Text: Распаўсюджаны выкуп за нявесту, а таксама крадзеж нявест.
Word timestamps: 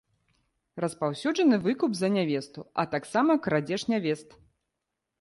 Распаўсюджаны 0.83 1.59
выкуп 1.69 1.91
за 2.01 2.11
нявесту, 2.17 2.67
а 2.79 2.89
таксама 2.97 3.31
крадзеж 3.47 3.81
нявест. 3.95 4.29